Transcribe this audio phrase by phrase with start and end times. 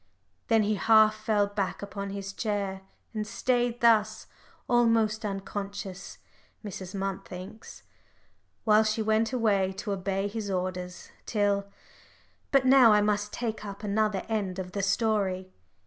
[0.47, 2.81] Then he half fell back upon his chair,
[3.13, 4.25] and stayed thus
[4.67, 6.17] almost unconscious,
[6.65, 6.95] Mrs.
[6.95, 7.83] Munt thinks
[8.63, 11.67] while she went away to obey his orders, till
[12.51, 15.53] But now I must take up another end of the story.